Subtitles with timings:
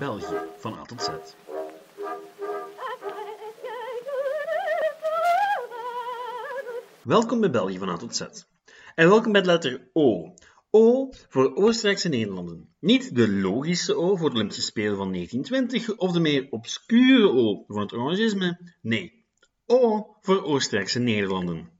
[0.00, 1.08] België van A tot Z.
[7.02, 8.20] Welkom bij België van A tot Z.
[8.94, 10.34] En welkom bij de letter O.
[10.70, 12.68] O voor Oostenrijkse Nederlanden.
[12.78, 17.64] Niet de logische O voor de Olympische Spelen van 1920 of de meer obscure O
[17.66, 18.74] voor het Orangisme.
[18.80, 19.24] Nee,
[19.66, 21.70] O voor Oostenrijkse Nederlanden.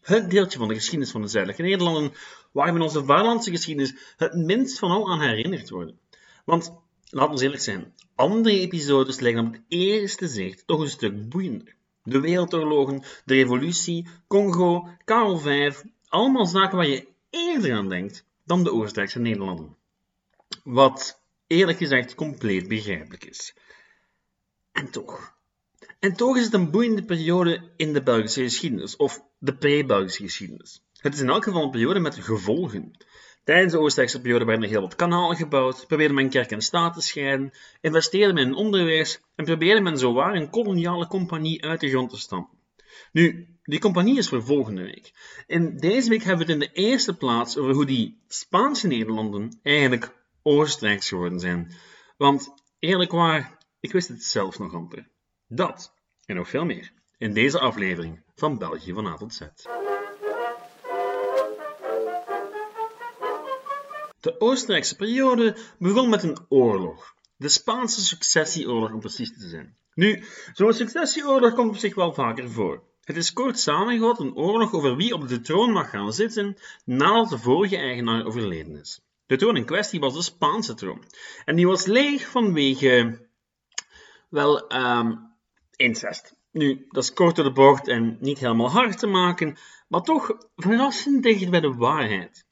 [0.00, 2.12] Het deeltje van de geschiedenis van de zuidelijke Nederlanden
[2.52, 5.98] waar we in onze vaderlandse geschiedenis het minst van al aan herinnerd worden.
[6.44, 6.84] Want,
[7.16, 11.74] laten we eerlijk zijn, andere episodes lijken op het eerste zicht toch een stuk boeiender.
[12.02, 15.74] De wereldoorlogen, de revolutie, Congo, Karel V,
[16.08, 19.76] allemaal zaken waar je eerder aan denkt dan de Oostenrijkse Nederlanden.
[20.64, 23.54] Wat eerlijk gezegd compleet begrijpelijk is.
[24.72, 25.34] En toch.
[25.98, 30.82] En toch is het een boeiende periode in de Belgische geschiedenis, of de pre-Belgische geschiedenis.
[30.96, 32.96] Het is in elk geval een periode met gevolgen.
[33.46, 36.94] Tijdens de Oostenrijkse periode werden er heel wat kanalen gebouwd, probeerde men kerk en staat
[36.94, 41.88] te scheiden, investeerde men in onderwijs en probeerde men zowaar een koloniale compagnie uit de
[41.88, 42.58] grond te stampen.
[43.12, 45.12] Nu, die compagnie is voor volgende week.
[45.46, 49.60] In deze week hebben we het in de eerste plaats over hoe die Spaanse Nederlanden
[49.62, 51.72] eigenlijk Oostenrijks geworden zijn.
[52.16, 55.08] Want eerlijk waar, ik wist het zelf nog amper.
[55.48, 59.40] Dat en nog veel meer in deze aflevering van België van A tot Z.
[64.26, 67.14] De Oostenrijkse periode begon met een oorlog.
[67.36, 69.76] De Spaanse successieoorlog om precies te zijn.
[69.94, 72.82] Nu, zo'n successieoorlog komt op zich wel vaker voor.
[73.04, 77.28] Het is kort samengevat een oorlog over wie op de troon mag gaan zitten nadat
[77.28, 79.00] de vorige eigenaar overleden is.
[79.26, 81.04] De troon in kwestie was de Spaanse troon.
[81.44, 83.26] En die was leeg vanwege,
[84.28, 85.32] wel, um,
[85.76, 86.34] incest.
[86.52, 89.56] Nu, dat is kort door de bocht en niet helemaal hard te maken,
[89.88, 92.45] maar toch verrassend dicht bij de waarheid.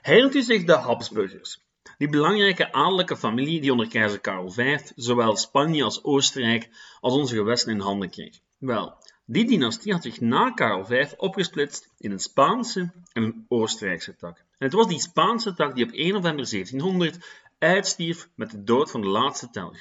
[0.00, 1.60] Herinnert u zich de Habsburgers?
[1.98, 6.68] Die belangrijke adellijke familie die onder keizer Karel V zowel Spanje als Oostenrijk
[7.00, 8.38] als onze gewesten in handen kreeg.
[8.58, 14.16] Wel, die dynastie had zich na Karel V opgesplitst in een Spaanse en een Oostenrijkse
[14.16, 14.36] tak.
[14.36, 17.18] En het was die Spaanse tak die op 1 november 1700
[17.58, 19.78] uitstierf met de dood van de laatste telg,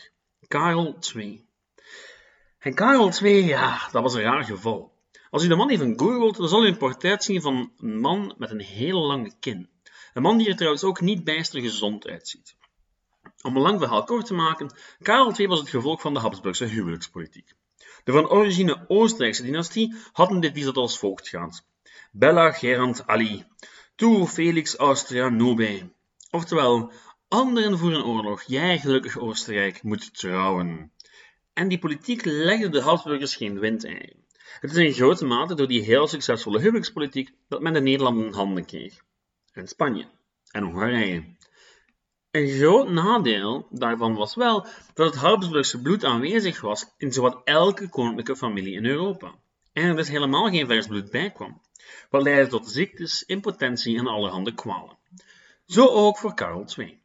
[0.47, 1.45] Karel II.
[2.59, 4.91] En Karel II, ja, dat was een raar geval.
[5.29, 8.35] Als u de man even googelt, dan zal u een portret zien van een man
[8.37, 9.69] met een hele lange kin.
[10.13, 12.55] Een man die er trouwens ook niet bijster gezond uitziet.
[13.41, 16.65] Om een lang verhaal kort te maken, Karel II was het gevolg van de Habsburgse
[16.65, 17.53] huwelijkspolitiek.
[18.03, 21.65] De van origine Oostenrijkse dynastie hadden dit lied als volgt gaand.
[22.11, 23.45] Bella Gerant Ali,
[23.95, 25.89] tu Felix Austria Nobe.
[26.31, 26.91] Oftewel,
[27.27, 30.91] anderen voeren oorlog, jij gelukkig Oostenrijk moet trouwen.
[31.53, 34.25] En die politiek legde de Habsburgers geen windeieren.
[34.59, 38.33] Het is in grote mate door die heel succesvolle huwelijkspolitiek dat men de Nederlanden in
[38.33, 39.07] handen kreeg
[39.59, 40.07] en Spanje
[40.51, 41.37] en Hongarije.
[42.31, 47.89] Een groot nadeel daarvan was wel dat het Habsburgse bloed aanwezig was in zowat elke
[47.89, 49.35] koninklijke familie in Europa.
[49.73, 51.61] En er dus helemaal geen vers bloed bij kwam,
[52.09, 54.97] wat leidde tot ziektes, impotentie en allerhande kwalen.
[55.65, 56.99] Zo ook voor Karel II.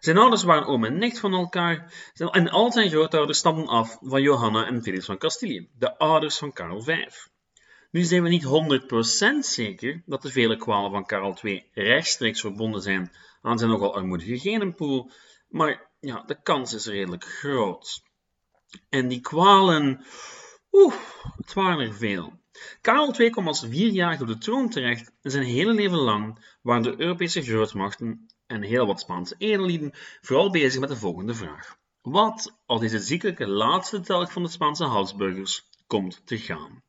[0.00, 4.22] Zijn ouders waren oom en nicht van elkaar en al zijn grootouders stamden af van
[4.22, 7.06] Johanna en Felix van Castilië, de ouders van Karel V.
[7.94, 12.82] Nu zijn we niet 100% zeker dat de vele kwalen van Karel II rechtstreeks verbonden
[12.82, 13.12] zijn
[13.42, 15.10] aan zijn nogal armoedige genenpool,
[15.48, 18.02] maar ja, de kans is redelijk groot.
[18.88, 20.04] En die kwalen,
[20.72, 20.94] oeh,
[21.36, 22.32] het waren er veel.
[22.80, 26.82] Karel II kwam als vierjarige op de troon terecht en zijn hele leven lang waren
[26.82, 31.78] de Europese grootmachten en heel wat Spaanse edellieden vooral bezig met de volgende vraag.
[32.02, 36.83] Wat als deze ziekelijke laatste telg van de Spaanse Habsburgers komt te gaan?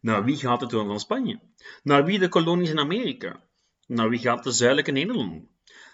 [0.00, 1.40] Naar wie gaat de troon van Spanje?
[1.82, 3.40] Naar wie de kolonies in Amerika?
[3.86, 5.48] Naar wie gaat de zuidelijke Nederlanden?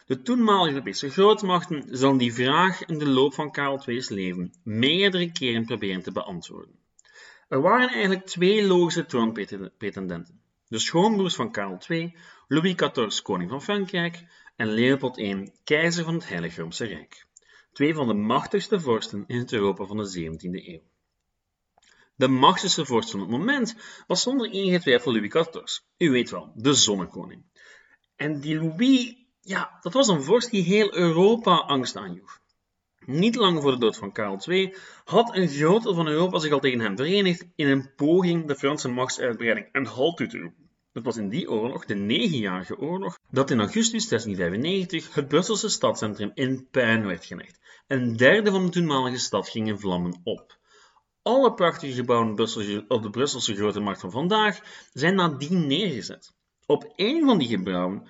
[0.07, 5.33] De toenmalige Europese grootmachten zullen die vraag in de loop van Karel II's leven meerdere
[5.33, 6.79] keren proberen te beantwoorden.
[7.49, 10.41] Er waren eigenlijk twee logische troonpretendenten.
[10.69, 12.17] De schoonbroers van Karel II,
[12.49, 14.25] Louis XIV, koning van Frankrijk,
[14.57, 17.27] en Leopold I, keizer van het Heilige Roomse Rijk.
[17.73, 20.83] Twee van de machtigste vorsten in het Europa van de 17e eeuw.
[22.17, 23.77] De machtigste vorst van het moment
[24.07, 25.79] was zonder enige twijfel Louis XIV.
[25.99, 27.45] U weet wel, de zonnekoning.
[28.17, 32.41] En die Louis, ja, dat was een vorst die heel Europa angst aanjoeg.
[33.07, 34.75] Niet lang voor de dood van Karel II
[35.05, 38.57] had een groot deel van Europa zich al tegen hem verenigd in een poging de
[38.57, 40.71] Franse machtsuitbreiding een halt toe te roepen.
[40.93, 46.31] Het was in die oorlog, de negenjarige oorlog, dat in augustus 1695 het Brusselse stadscentrum
[46.35, 47.61] in puin werd gelegd.
[47.87, 50.59] Een derde van de toenmalige stad ging in vlammen op.
[51.25, 52.31] Alle prachtige gebouwen
[52.89, 54.61] op de Brusselse grote markt van vandaag
[54.93, 56.35] zijn nadien neergezet.
[56.67, 58.09] Op een van die gebouwen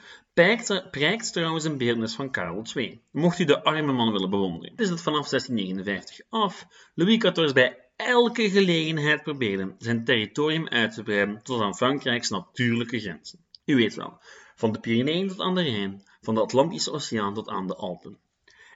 [0.90, 4.70] prijkt, trouwens een beeldenis van Karel II, mocht u de arme man willen bewonderen.
[4.70, 10.94] Het is dat vanaf 1659 af Louis XIV bij elke gelegenheid probeerde zijn territorium uit
[10.94, 13.44] te breiden tot aan Frankrijks natuurlijke grenzen.
[13.64, 14.18] U weet wel,
[14.54, 18.18] van de Pyreneeën tot aan de Rijn, van de Atlantische Oceaan tot aan de Alpen.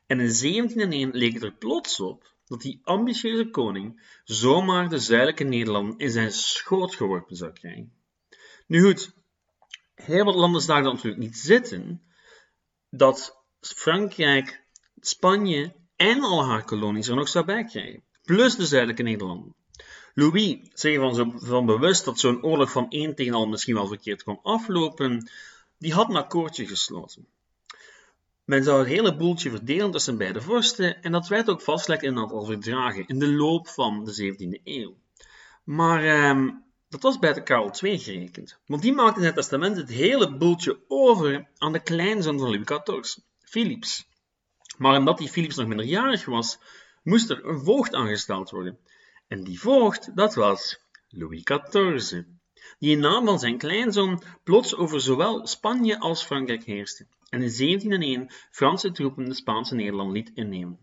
[0.07, 5.45] En in 1701 leek het er plots op dat die ambitieuze koning zomaar de zuidelijke
[5.45, 7.93] Nederlanden in zijn schoot geworpen zou krijgen.
[8.67, 9.13] Nu goed,
[9.95, 12.03] heel wat landen zagen natuurlijk niet zitten,
[12.91, 14.67] dat Frankrijk,
[15.01, 19.55] Spanje en al haar kolonies er nog zou bij krijgen, plus de zuidelijke Nederlanden.
[20.15, 24.23] Louis zei van, van bewust dat zo'n oorlog van één tegen al misschien wel verkeerd
[24.23, 25.31] kon aflopen,
[25.79, 27.29] die had een akkoordje gesloten.
[28.49, 32.17] Men zou het hele boeltje verdelen tussen beide vorsten en dat werd ook vastgelegd in
[32.17, 34.97] een aantal verdragen in de loop van de 17e eeuw.
[35.65, 36.51] Maar ehm,
[36.89, 40.37] dat was bij de Karel II gerekend, want die maakte in het testament het hele
[40.37, 44.09] boeltje over aan de kleinzoon van Louis XIV, Philips.
[44.79, 46.59] Maar omdat die Philips nog minderjarig was,
[47.03, 48.79] moest er een voogd aangesteld worden.
[49.27, 52.23] En die voogd, dat was Louis XIV,
[52.79, 57.57] die in naam van zijn kleinzoon plots over zowel Spanje als Frankrijk heerste en in
[57.57, 60.79] 1701 Franse troepen de Spaanse Nederland liet innemen.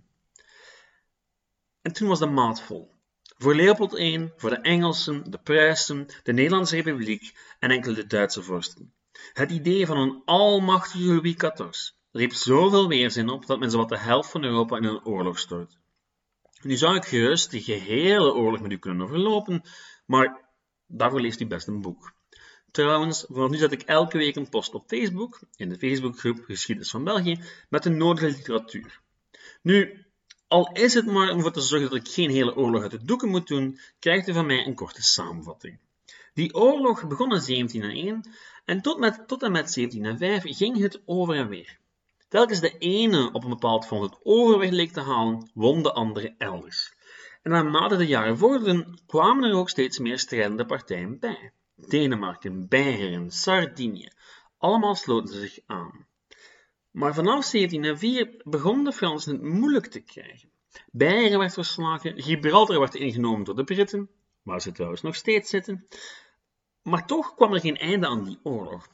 [1.81, 2.94] En toen was de maat vol.
[3.38, 8.94] Voor Leopold I, voor de Engelsen, de Pruisen, de Nederlandse Republiek en enkele Duitse vorsten.
[9.33, 13.97] Het idee van een almachtige Louis XIV riep zoveel weerzin op dat men zowat de
[13.97, 15.77] helft van Europa in een oorlog stoot.
[16.62, 19.62] Nu zou ik gerust de gehele oorlog met u kunnen overlopen,
[20.06, 20.50] maar
[20.88, 22.13] daarvoor leest u best een boek.
[22.75, 27.04] Trouwens, nu zet ik elke week een post op Facebook, in de Facebookgroep Geschiedenis van
[27.04, 27.39] België,
[27.69, 29.01] met de nodige literatuur.
[29.62, 30.06] Nu,
[30.48, 33.06] al is het maar om ervoor te zorgen dat ik geen hele oorlog uit de
[33.06, 35.80] doeken moet doen, krijgt u van mij een korte samenvatting.
[36.33, 38.31] Die oorlog begon in 1701
[38.66, 41.78] en tot, met, tot en met 1705 ging het over en weer.
[42.28, 46.36] Telkens de ene op een bepaald front het overwicht leek te halen, won de andere
[46.38, 46.94] elders.
[47.44, 51.51] En naarmate de jaren vorderden, kwamen er ook steeds meer strijdende partijen bij.
[51.75, 54.10] Denemarken, Beieren, Sardinië,
[54.57, 56.07] allemaal sloten zich aan.
[56.92, 60.50] Maar vanaf 1704 begonnen de Fransen het moeilijk te krijgen.
[60.92, 64.10] Beieren werd verslagen, Gibraltar werd ingenomen door de Britten,
[64.44, 65.88] waar ze trouwens nog steeds zitten.
[66.81, 68.88] Maar toch kwam er geen einde aan die oorlog.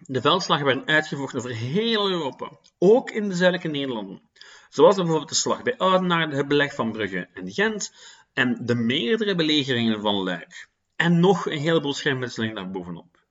[0.00, 4.30] De veldslagen werden uitgevochten over heel Europa, ook in de zuidelijke Nederlanden.
[4.68, 7.92] Zoals bijvoorbeeld de slag bij Oudenaarde, het beleg van Brugge en Gent
[8.32, 10.68] en de meerdere belegeringen van Luik.
[10.96, 13.24] En nog een heleboel schermutselingen daarbovenop.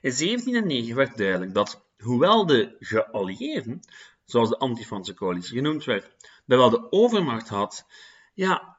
[0.00, 3.80] In 1709 werd duidelijk dat, hoewel de geallieerden,
[4.24, 6.10] zoals de anti-Franse coalitie genoemd werd,
[6.44, 7.86] wel de overmacht had,
[8.34, 8.78] ja,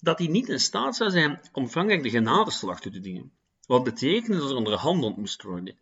[0.00, 3.32] dat die niet in staat zou zijn om Frankrijk de genadeslag te dienen.
[3.66, 5.78] Wat betekende dat er onderhandeld moest worden.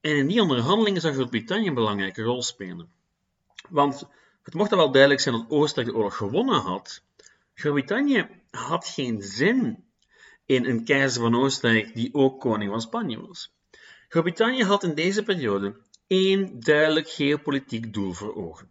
[0.00, 2.92] En in die onderhandelingen zou Groot-Brittannië een belangrijke rol spelen.
[3.68, 4.08] Want
[4.42, 7.02] het mocht wel duidelijk zijn dat Oostenrijk de oorlog gewonnen had.
[7.54, 9.84] Groot-Brittannië had geen zin
[10.50, 13.52] in een keizer van Oostenrijk die ook koning van Spanje was.
[14.08, 15.76] Groot-Brittannië had in deze periode
[16.06, 18.70] één duidelijk geopolitiek doel voor ogen: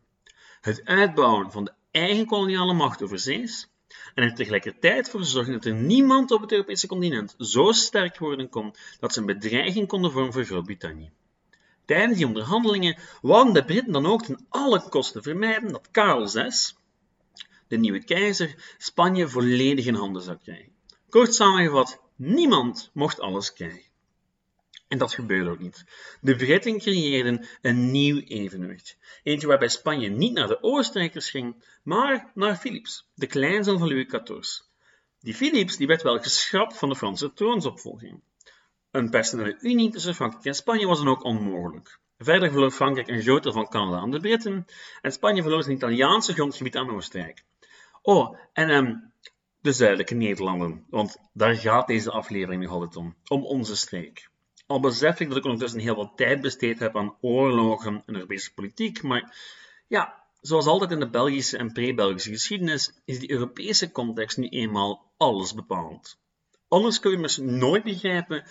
[0.62, 3.70] het uitbouwen van de eigen koloniale macht overzees
[4.16, 8.50] en er tegelijkertijd voor zorgen dat er niemand op het Europese continent zo sterk worden
[8.50, 11.12] kon dat ze een bedreiging konden vormen voor Groot-Brittannië.
[11.86, 16.50] Tijdens die onderhandelingen wouden de Britten dan ook ten alle kosten vermijden dat Karel VI,
[17.68, 20.78] de nieuwe keizer, Spanje volledig in handen zou krijgen.
[21.10, 23.88] Kort samengevat, niemand mocht alles krijgen.
[24.88, 25.86] En dat gebeurde ook niet.
[26.22, 28.98] De Britten creëerden een nieuw evenwicht.
[29.24, 34.06] Eentje waarbij Spanje niet naar de Oostenrijkers ging, maar naar Philips, de kleinzoon van Louis
[34.06, 34.68] XIV.
[35.20, 38.22] Die Philips die werd wel geschrapt van de Franse troonsopvolging.
[38.92, 42.00] Een personele unie tussen Frankrijk en Spanje was dan ook onmogelijk.
[42.18, 44.66] Verder verloor Frankrijk een groot deel van Canada aan de Britten
[45.02, 47.44] en Spanje verloor zijn Italiaanse grondgebied aan Oostenrijk.
[48.02, 49.09] Oh, en um,
[49.62, 54.30] de zuidelijke Nederlanden, want daar gaat deze aflevering nog altijd om, om onze streek.
[54.68, 58.54] Al besef ik dat ik ondertussen heel wat tijd besteed heb aan oorlogen en Europese
[58.54, 59.38] politiek, maar
[59.88, 65.12] ja, zoals altijd in de Belgische en pre-Belgische geschiedenis is die Europese context nu eenmaal
[65.18, 66.18] alles bepaald.
[66.68, 68.44] Anders kun je immers nooit begrijpen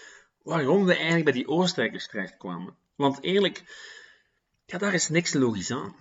[0.43, 2.77] waarom we eigenlijk bij die Oostenrijkers terechtkwamen.
[2.97, 3.63] Want eerlijk,
[4.65, 5.97] ja, daar is niks logisch aan.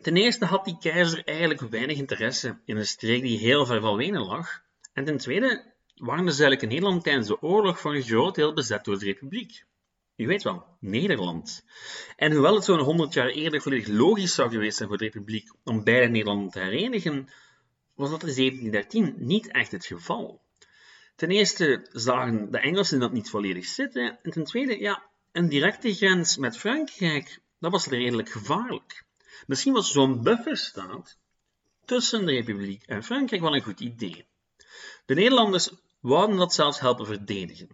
[0.00, 3.96] Ten eerste had die keizer eigenlijk weinig interesse in een streek die heel ver van
[3.96, 4.62] Wenen lag.
[4.92, 8.84] En ten tweede waren de zuidelijke Nederlanden tijdens de oorlog voor een groot deel bezet
[8.84, 9.64] door de Republiek.
[10.16, 11.64] U weet wel, Nederland.
[12.16, 15.52] En hoewel het zo'n 100 jaar eerder volledig logisch zou geweest zijn voor de Republiek
[15.64, 17.28] om beide Nederlanden te herenigen,
[17.94, 20.40] was dat in 1713 niet echt het geval.
[21.16, 25.02] Ten eerste zagen de Engelsen dat niet volledig zitten, en ten tweede, ja,
[25.32, 29.06] een directe grens met Frankrijk, dat was redelijk gevaarlijk.
[29.46, 31.18] Misschien was zo'n bufferstaat
[31.84, 34.26] tussen de Republiek en Frankrijk wel een goed idee.
[35.06, 37.68] De Nederlanders wouden dat zelfs helpen verdedigen.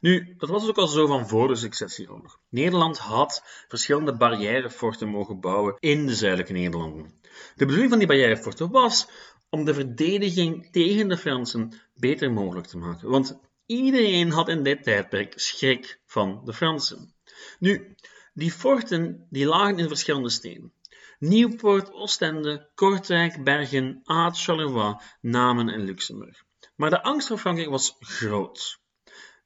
[0.00, 2.38] Nu, dat was ook al zo van voor de successieoorlog.
[2.48, 7.20] Nederland had verschillende barrièreforten mogen bouwen in de zuidelijke Nederlanden.
[7.54, 9.06] De bedoeling van die barrièreforten was
[9.50, 13.08] om de verdediging tegen de Fransen beter mogelijk te maken.
[13.08, 17.14] Want iedereen had in dit tijdperk schrik van de Fransen.
[17.58, 17.94] Nu,
[18.34, 20.72] die forten die lagen in verschillende steden.
[21.18, 26.44] Nieuwpoort, Oostende, Kortrijk, Bergen, Aad, Charleroi, Namen en Luxemburg.
[26.76, 28.80] Maar de angst voor Frankrijk was groot.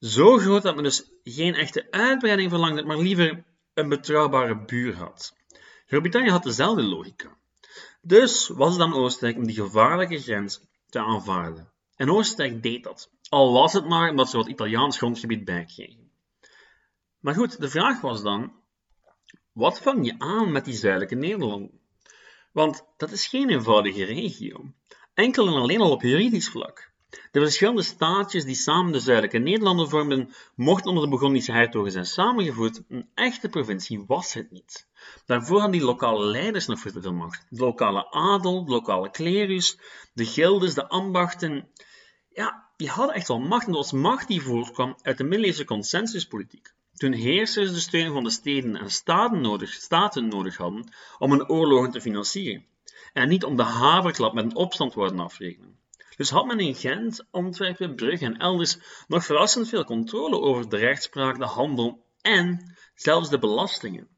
[0.00, 5.36] Zo groot dat men dus geen echte uitbreiding verlangde, maar liever een betrouwbare buur had.
[5.86, 7.36] Groot-Brittannië had dezelfde logica.
[8.00, 11.72] Dus was het aan Oostenrijk om die gevaarlijke grens te aanvaarden.
[11.96, 16.10] En Oostenrijk deed dat, al was het maar omdat ze wat Italiaans grondgebied bijkregen.
[17.20, 18.52] Maar goed, de vraag was dan,
[19.58, 21.80] wat vang je aan met die zuidelijke Nederlanden?
[22.52, 24.64] Want dat is geen eenvoudige regio,
[25.14, 26.90] enkel en alleen al op juridisch vlak.
[27.30, 32.06] De verschillende staatjes die samen de zuidelijke Nederlanden vormden, mochten onder de Burgondische hertogen zijn
[32.06, 32.82] samengevoerd.
[32.88, 34.86] Een echte provincie was het niet.
[35.26, 37.46] Daarvoor hadden die lokale leiders nog veel macht.
[37.50, 39.78] De lokale adel, de lokale klerus,
[40.12, 41.68] de gildes, de ambachten.
[42.28, 45.64] Ja, die hadden echt wel macht en dat was macht die voortkwam uit de middeleeuwse
[45.64, 46.76] consensuspolitiek.
[46.98, 51.48] Toen heersers de steun van de steden en staten nodig, staten nodig hadden om hun
[51.48, 52.64] oorlogen te financieren.
[53.12, 55.78] En niet om de haverklap met een opstand worden afrekenen.
[56.16, 58.78] Dus had men in Gent, Antwerpen, Brugge en elders
[59.08, 64.08] nog verrassend veel controle over de rechtspraak, de handel en zelfs de belastingen.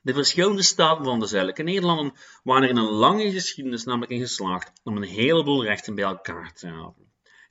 [0.00, 4.20] De verschillende staten van de zuidelijke Nederlanden waren er in een lange geschiedenis namelijk in
[4.20, 7.05] geslaagd om een heleboel rechten bij elkaar te houden.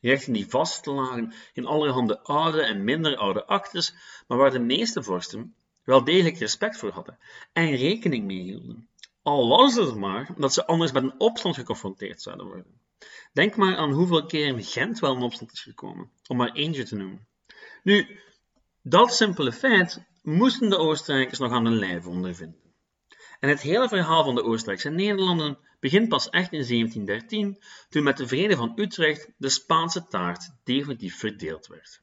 [0.05, 3.93] Rechten die vast lagen in allerhande oude en minder oude actes,
[4.27, 7.17] maar waar de meeste vorsten wel degelijk respect voor hadden
[7.53, 8.89] en rekening mee hielden.
[9.21, 12.79] Al was het maar dat ze anders met een opstand geconfronteerd zouden worden.
[13.33, 16.95] Denk maar aan hoeveel keer Gent wel in opstand is gekomen, om maar eentje te
[16.95, 17.27] noemen.
[17.83, 18.19] Nu,
[18.81, 22.64] dat simpele feit moesten de Oostenrijkers nog aan de lijf ondervinden.
[23.45, 28.17] En het hele verhaal van de Oostenrijkse Nederlanden begint pas echt in 1713, toen met
[28.17, 32.01] de Vrede van Utrecht de Spaanse taart definitief verdeeld werd.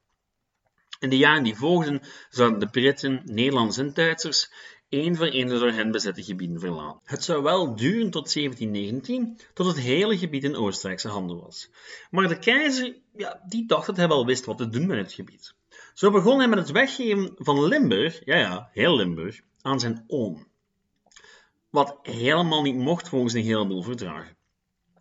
[1.01, 4.53] In de jaren die volgden zouden de Britten, Nederlanders en Duitsers
[4.89, 7.01] één voor één door hen bezette gebieden verlaten.
[7.05, 11.71] Het zou wel duren tot 1719, tot het hele gebied in Oostenrijkse handen was.
[12.11, 15.13] Maar de keizer, ja, die dacht dat hij wel wist wat te doen met het
[15.13, 15.55] gebied.
[15.95, 20.51] Zo begon hij met het weggeven van Limburg, ja ja, heel Limburg, aan zijn oom.
[21.73, 24.37] Wat helemaal niet mocht volgens een heleboel verdragen.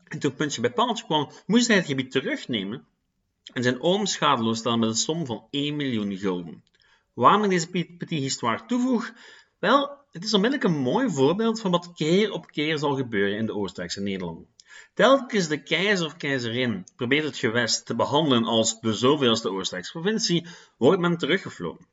[0.04, 2.86] En toen puntje bij paaltje kwam, moest hij het gebied terugnemen
[3.54, 6.64] en zijn oom schadeloos stellen met een som van 1 miljoen gulden.
[7.14, 9.14] Waarom ik deze petit histoire toevoeg?
[9.60, 13.46] Wel, het is onmiddellijk een mooi voorbeeld van wat keer op keer zal gebeuren in
[13.46, 14.48] de Oostenrijkse Nederlanden.
[14.94, 20.48] Telkens de keizer of keizerin probeert het gewest te behandelen als de zoveelste Oostenrijkse provincie,
[20.78, 21.88] wordt men teruggefloten.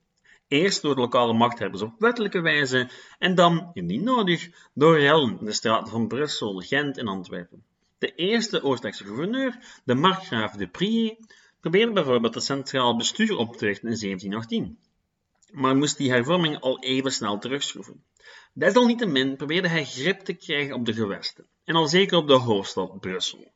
[0.48, 5.44] Eerst door de lokale machthebbers op wettelijke wijze en dan, indien nodig, door rellen in
[5.44, 7.64] de straten van Brussel, Gent en Antwerpen.
[7.98, 11.16] De eerste Oostenrijkse gouverneur, de markgraaf de Prier,
[11.60, 14.78] probeerde bijvoorbeeld het centraal bestuur op te richten in 1718
[15.52, 18.04] maar moest die hervorming al even snel terugschroeven.
[18.52, 23.00] Desalniettemin probeerde hij grip te krijgen op de gewesten, en al zeker op de hoofdstad
[23.00, 23.52] Brussel.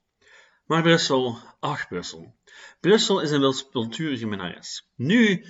[0.66, 2.34] Maar Brussel, ach Brussel.
[2.80, 4.88] Brussel is een wispelturige menares.
[4.96, 5.44] Nu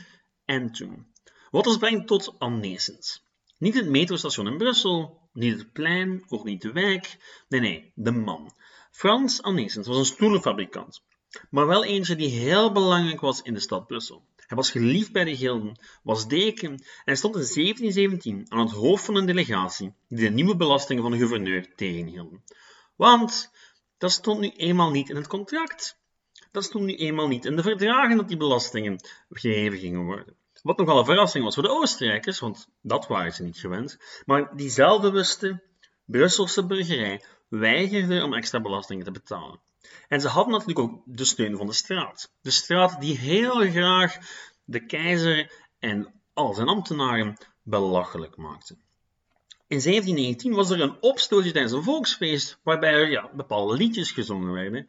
[0.45, 1.12] en toen.
[1.53, 3.25] Wat ons brengt tot Annesens.
[3.59, 7.17] Niet het metrostation in Brussel, niet het plein, ook niet de wijk.
[7.49, 8.55] Nee, nee, de man.
[8.91, 11.03] Frans Annesens was een stoelenfabrikant,
[11.51, 14.25] maar wel eentje die heel belangrijk was in de stad Brussel.
[14.37, 19.05] Hij was geliefd bij de gilden, was deken en stond in 1717 aan het hoofd
[19.05, 22.45] van een delegatie die de nieuwe belastingen van de gouverneur tegenhielden.
[22.97, 23.51] Want
[23.99, 25.99] dat stond nu eenmaal niet in het contract.
[26.51, 30.41] Dat stond nu eenmaal niet in de verdragen dat die belastingen gegeven gingen worden.
[30.63, 33.99] Wat nogal een verrassing was voor de Oostenrijkers, want dat waren ze niet gewend.
[34.27, 35.63] Maar die zelfbewuste
[36.05, 39.61] Brusselse burgerij weigerde om extra belastingen te betalen.
[40.09, 42.33] En ze hadden natuurlijk ook de steun van de straat.
[42.41, 44.17] De straat die heel graag
[44.65, 48.77] de keizer en al zijn ambtenaren belachelijk maakte.
[49.67, 54.53] In 1719 was er een opstootje tijdens een volksfeest waarbij er ja, bepaalde liedjes gezongen
[54.53, 54.89] werden.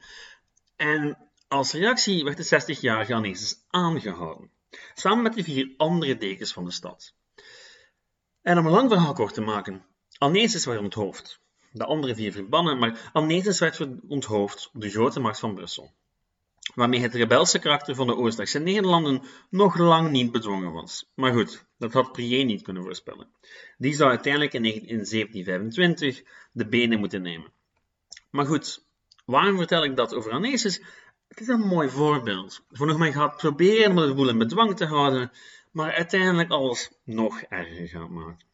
[0.75, 4.51] En als reactie werd de 60-jarige Anesis aangehouden,
[4.93, 7.13] samen met de vier andere dekens van de stad.
[8.41, 9.85] En om een lang verhaal kort te maken,
[10.17, 11.41] Anesis werd onthoofd
[11.73, 15.91] de andere vier verbannen, maar Amnesis werd onthoofd op de grote macht van Brussel.
[16.75, 21.11] waarmee het rebelse karakter van de Oostenrijkse Nederlanden nog lang niet bedwongen was.
[21.15, 23.27] Maar goed, dat had Prié niet kunnen voorspellen.
[23.77, 27.51] Die zou uiteindelijk in 1725 de benen moeten nemen.
[28.29, 28.85] Maar goed,
[29.25, 30.81] waarom vertel ik dat over Anesis?
[31.33, 32.65] Het is een mooi voorbeeld.
[32.71, 35.31] Voor maar gaat proberen om de boel in bedwang te houden,
[35.71, 38.45] maar uiteindelijk alles nog erger gaat maken.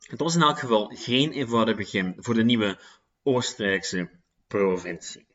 [0.00, 2.80] Het was in elk geval geen eenvoudig begin voor de nieuwe
[3.22, 4.10] Oostenrijkse
[4.46, 5.26] provincie.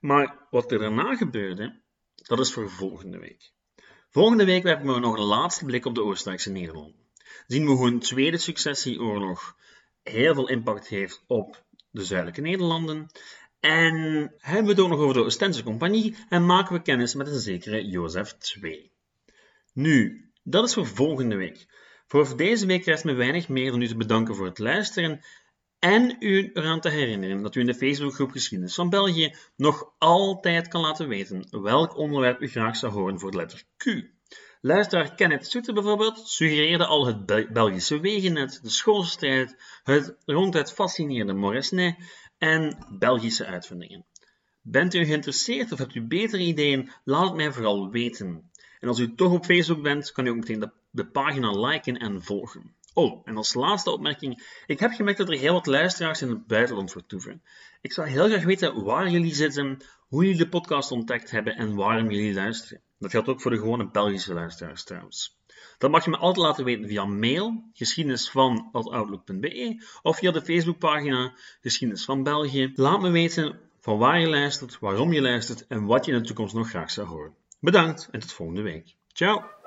[0.00, 1.80] Maar wat er daarna gebeurde,
[2.14, 3.52] dat is voor volgende week.
[4.10, 7.06] Volgende week werpen we nog een laatste blik op de Oostenrijkse Nederlanden.
[7.46, 9.56] Zien we hoe een tweede successieoorlog
[10.02, 13.10] heel veel impact heeft op de zuidelijke Nederlanden.
[13.60, 13.94] En
[14.38, 17.40] hebben we het ook nog over de Oostense Compagnie en maken we kennis met een
[17.40, 18.92] zekere Jozef II.
[19.72, 21.66] Nu, dat is voor volgende week.
[22.06, 25.20] Voor deze week rest me weinig meer dan u te bedanken voor het luisteren
[25.78, 30.68] en u eraan te herinneren dat u in de Facebookgroep Geschiedenis van België nog altijd
[30.68, 33.86] kan laten weten welk onderwerp u graag zou horen voor de letter Q.
[34.60, 41.96] Luisteraar Kenneth Soeter bijvoorbeeld suggereerde al het Belgische wegennet, de schoolstrijd, het ronduit fascinerende Moresnet
[42.38, 44.06] en Belgische uitvindingen.
[44.60, 46.90] Bent u geïnteresseerd of hebt u betere ideeën?
[47.04, 48.50] Laat het mij vooral weten.
[48.80, 52.22] En als u toch op Facebook bent, kan u ook meteen de, pagina liken en
[52.22, 52.74] volgen.
[52.94, 54.62] Oh, en als laatste opmerking.
[54.66, 57.42] Ik heb gemerkt dat er heel wat luisteraars in het buitenland vertoeven.
[57.80, 59.78] Ik zou heel graag weten waar jullie zitten,
[60.08, 62.82] hoe jullie de podcast ontdekt hebben en waarom jullie luisteren.
[62.98, 65.37] Dat geldt ook voor de gewone Belgische luisteraars trouwens.
[65.78, 72.04] Dat mag je me altijd laten weten via mail, geschiedenisvan.outlook.be of via de Facebookpagina Geschiedenis
[72.04, 72.72] van België.
[72.74, 76.24] Laat me weten van waar je luistert, waarom je luistert en wat je in de
[76.24, 77.34] toekomst nog graag zou horen.
[77.60, 78.94] Bedankt en tot volgende week.
[79.12, 79.57] Ciao!